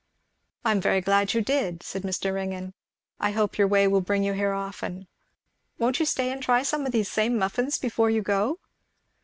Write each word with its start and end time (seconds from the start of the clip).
"I 0.65 0.71
am 0.71 0.81
very 0.81 0.99
glad 0.99 1.35
you 1.35 1.41
did," 1.41 1.83
said 1.83 2.01
Mr. 2.01 2.33
Ringgan. 2.33 2.73
"I 3.19 3.29
hope 3.33 3.59
your 3.59 3.67
way 3.67 3.87
will 3.87 4.01
bring 4.01 4.23
you 4.23 4.33
here 4.33 4.51
often. 4.51 5.07
Won't 5.77 5.99
you 5.99 6.07
stay 6.07 6.31
and 6.31 6.41
try 6.41 6.63
some 6.63 6.87
of 6.87 6.91
these 6.91 7.07
same 7.11 7.37
muffins 7.37 7.77
before 7.77 8.09
you 8.09 8.23
go?" 8.23 8.57